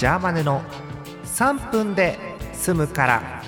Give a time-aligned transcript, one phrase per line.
[0.00, 0.62] ジャーマネの
[1.24, 2.18] 3分で
[2.54, 3.42] 済むから。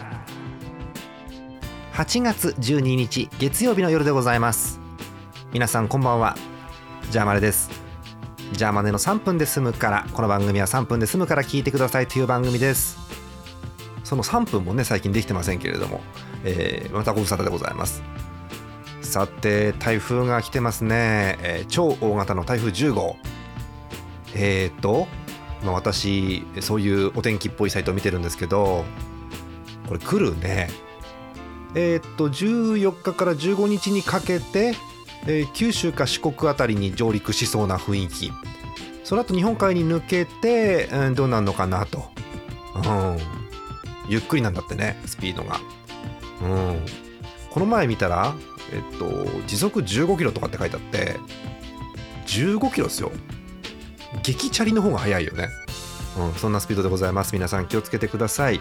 [1.94, 4.78] 8月12日月曜日の夜でございます。
[5.54, 6.36] 皆さんこんばんは。
[7.10, 7.70] ジャーマネです。
[8.52, 12.06] ジャーマネの3分で済むからこの番組は3分で済むから聞いてください。
[12.06, 12.98] という番組です。
[14.04, 16.02] その3分もね最近できてませんけれども、
[16.44, 18.02] えー、またご無沙汰でございます。
[19.00, 23.16] さて台風が来てますね、えー、超大型の台風10号。
[24.34, 25.08] えーと、
[25.64, 28.84] まあ、私そういうお天気っぽいサイトを見てるんですけど
[29.88, 30.70] これ来るね。
[31.74, 34.74] えー、っと14日から15日にかけて、
[35.26, 38.32] えー、九州か四国あたりに上陸しそうな雰囲気。
[39.04, 42.04] その後日本海に抜けて、うん、どうなるのかなと、
[42.76, 43.18] うん、
[44.08, 45.60] ゆっくりなんだってねスピードが、
[46.40, 46.86] うん、
[47.50, 48.34] この前見たら
[48.72, 51.16] えっと、時速15キロとかって書いてあって
[52.26, 53.12] 15キロですよ。
[54.22, 55.48] 激チャリの方が速いよね、
[56.18, 57.32] うん、そんなスピードでございます。
[57.32, 58.60] 皆さん気をつけてください。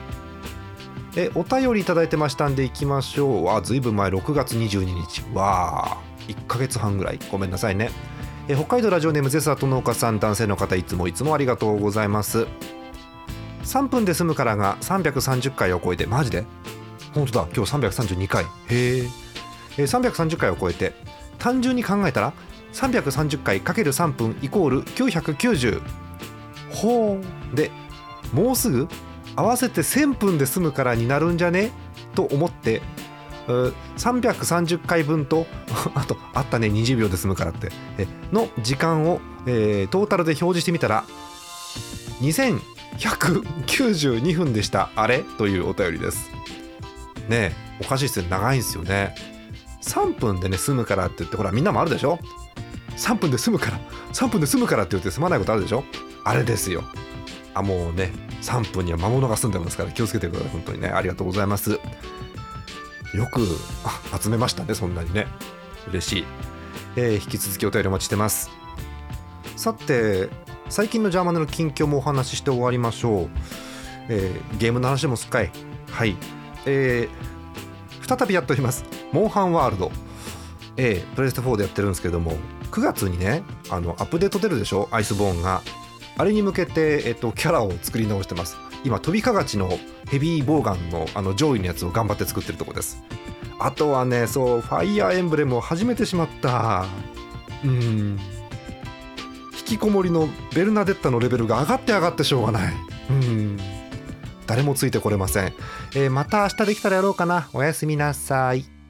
[1.16, 3.50] えお便り頂いてましたんでいきましょう。
[3.50, 4.10] あずいぶん前。
[4.10, 5.24] 6月22日。
[5.34, 7.20] わあ1ヶ月半ぐらい。
[7.30, 7.92] ごめんなさいね。
[8.48, 12.48] え北海道ラジオネームゼサと農家さん男性の方いつもいつもありがとうございます。
[13.64, 16.06] 3分で済むからが330回を超えて。
[16.06, 16.46] マジで？
[17.14, 17.48] 本当だ。
[17.54, 18.46] 今日332回。
[18.46, 18.48] へ
[19.00, 19.08] え
[19.78, 20.94] 330回を超えて
[21.40, 22.34] 単純に考えたら
[22.74, 25.82] 330回 ×3 分イコール990
[26.72, 27.20] ほ
[27.54, 27.72] うで
[28.34, 28.88] もうすぐ
[29.36, 31.72] 合わせて1000分で済むからになるんじゃね？
[32.16, 32.82] と思って
[33.98, 35.46] 330回分と
[35.96, 37.70] あとあったね20秒で済むからって。
[38.32, 41.04] の時間を、えー、トータルで表示してみたら
[42.22, 44.90] 2192分でした。
[44.96, 45.20] あれ？
[45.38, 46.30] というお便りです。
[47.30, 48.26] ねえおかしいっすよ。
[48.30, 49.16] 長いんですよね。
[49.82, 52.20] 3分でね済むからって言ってほらみんなもあるでしょ
[52.98, 53.80] ？3分で済むから。
[54.14, 55.84] 3分で済むからって言って済まないことあるでしょ？
[56.24, 56.84] あれですよ。
[57.54, 60.50] あもうね3分には魔物が済んでますから気をつけてください。
[60.50, 60.90] 本当にね。
[60.90, 61.72] ありがとうございます。
[61.72, 61.80] よ
[63.32, 63.46] く
[64.22, 65.28] 集めましたねそんなにね。
[65.90, 66.26] 嬉しい、
[66.96, 68.50] えー、引き続きお便りお待ちしてます。
[69.58, 70.30] さて
[70.70, 73.30] 最近のジャーマネの近況もお話しして終わりましょう、
[74.08, 75.52] えー、ゲームの話もすっかい。
[75.90, 76.16] はい。
[76.66, 77.41] えー、
[78.18, 78.84] 再びやっております。
[79.14, 79.92] モンハンワールド、
[80.76, 82.34] えー、プレステ4でやってるんですけども
[82.72, 84.90] 9月にねあのアップデート出るでしょ？
[84.92, 85.62] アイスボーンが。
[86.18, 88.58] あれに向けて、えっと、キャラを作り直してます。
[88.84, 89.70] 今飛びかがちの
[90.10, 93.02] ヘビーボウガンのあの上位のやつを頑張って作ってるとこです。
[93.60, 96.86] あとはねそうファイヤーエンブレムを始めてしまった。
[97.64, 98.20] うん。
[99.58, 102.74] 引きこもりのベルナデッタのレベルが上がって上がってしょうがない。
[103.10, 103.58] うん。
[104.52, 105.54] 誰もついてこれません、
[105.96, 107.48] えー、また明日できたらやろうかな。
[107.54, 108.81] おやすみなさい。